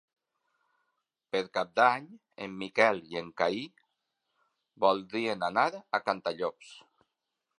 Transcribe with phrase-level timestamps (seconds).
[1.35, 2.07] Per Cap d'Any
[2.45, 3.61] en Miquel i en Cai
[4.87, 6.73] voldrien anar a Cantallops.